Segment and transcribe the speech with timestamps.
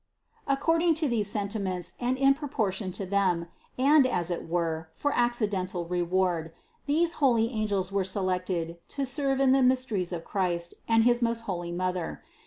[0.47, 4.07] Accord 172 CITY OP GOD ing to these sentiments and in proportion to them, and
[4.07, 6.53] as it were for accidental reward,
[6.87, 11.41] these holy angels were selected to serve in the mysteries of Christ and his most
[11.41, 12.23] holy Mother.